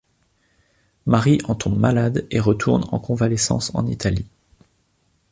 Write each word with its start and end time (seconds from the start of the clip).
Marie 1.05 1.37
en 1.43 1.53
tombe 1.53 1.77
malade 1.77 2.25
et 2.31 2.39
retourne 2.39 2.85
en 2.91 2.97
convalescence 2.97 3.69
en 3.75 3.85
Italie. 3.85 4.25